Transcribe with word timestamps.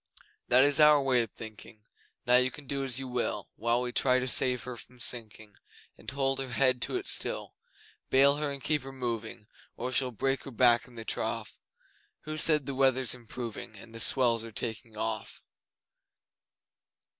That 0.47 0.63
is 0.63 0.79
our 0.79 0.99
way 0.99 1.21
of 1.21 1.29
thinking, 1.29 1.83
Now 2.25 2.37
you 2.37 2.49
can 2.49 2.65
do 2.65 2.83
as 2.83 2.97
you 2.97 3.07
will, 3.07 3.49
While 3.55 3.83
we 3.83 3.91
try 3.91 4.17
to 4.17 4.27
save 4.27 4.63
her 4.63 4.75
from 4.75 4.99
sinking, 4.99 5.57
And 5.95 6.09
hold 6.09 6.39
her 6.39 6.53
head 6.53 6.81
to 6.81 6.95
it 6.97 7.05
still. 7.05 7.53
Bale 8.09 8.37
her 8.37 8.49
and 8.49 8.63
keep 8.63 8.81
her 8.81 8.91
moving, 8.91 9.45
Or 9.77 9.91
she'll 9.91 10.09
break 10.09 10.43
her 10.45 10.49
back 10.49 10.87
in 10.87 10.95
the 10.95 11.05
trough... 11.05 11.59
Who 12.21 12.39
said 12.39 12.65
the 12.65 12.73
weather's 12.73 13.13
improving, 13.13 13.75
And 13.77 13.93
the 13.93 13.99
swells 13.99 14.43
are 14.43 14.51
taking 14.51 14.97
off? 14.97 15.43